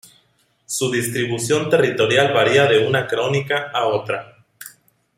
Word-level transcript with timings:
Su 0.65 0.89
distribución 0.89 1.69
territorial 1.69 2.33
varía 2.33 2.65
de 2.65 2.87
una 2.87 3.05
crónica 3.05 3.69
a 3.71 3.85
otra. 3.85 4.35